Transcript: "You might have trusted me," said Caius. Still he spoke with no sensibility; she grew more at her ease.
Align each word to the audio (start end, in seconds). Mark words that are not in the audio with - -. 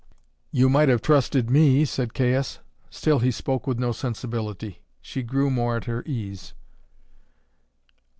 "You 0.49 0.67
might 0.67 0.89
have 0.89 1.03
trusted 1.03 1.51
me," 1.51 1.85
said 1.85 2.15
Caius. 2.15 2.57
Still 2.89 3.19
he 3.19 3.29
spoke 3.29 3.67
with 3.67 3.77
no 3.77 3.91
sensibility; 3.91 4.81
she 4.99 5.21
grew 5.21 5.51
more 5.51 5.77
at 5.77 5.83
her 5.85 6.01
ease. 6.07 6.55